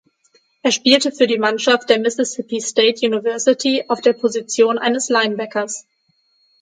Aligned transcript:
Er 0.63 0.71
spielte 0.71 1.11
für 1.11 1.27
die 1.27 1.37
Mannschaft 1.37 1.91
der 1.91 1.99
Mississippi 1.99 2.59
State 2.59 3.05
University 3.05 3.85
auf 3.87 4.01
der 4.01 4.13
Position 4.13 4.79
eines 4.79 5.09
Linebackers. 5.09 5.85